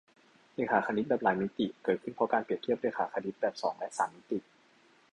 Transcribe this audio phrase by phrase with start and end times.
[0.53, 4.39] เรขาคณิตแบบหลายมิติ เกิดขึ้นเพราะการเปรียบเทียบเรขาคณิตแบบสองและสามมิติ